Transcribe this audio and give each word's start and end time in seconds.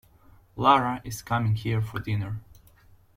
Lara 0.57 0.99
is 1.05 1.21
coming 1.21 1.53
here 1.53 1.79
for 1.79 1.99
dinner. 1.99 2.37